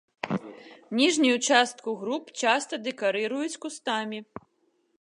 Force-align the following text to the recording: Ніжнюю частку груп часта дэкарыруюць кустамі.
Ніжнюю 0.99 1.33
частку 1.49 1.89
груп 2.03 2.25
часта 2.45 2.73
дэкарыруюць 2.87 3.59
кустамі. 3.67 4.19